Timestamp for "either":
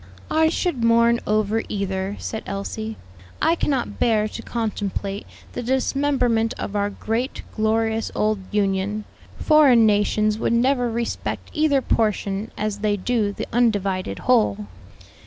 1.69-2.15, 11.53-11.83